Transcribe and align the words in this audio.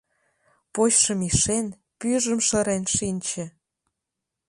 Почшым 0.73 1.19
ишен, 1.29 1.67
пӱйжым 1.99 2.39
шырен 2.47 2.83
шинче. 2.95 3.45